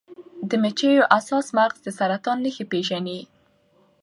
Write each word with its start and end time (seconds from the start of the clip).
د 0.49 0.51
مچیو 0.63 1.09
حساس 1.15 1.47
مغز 1.57 1.77
د 1.83 1.87
سرطان 1.97 2.37
نښې 2.43 2.65
پیژني. 2.71 3.19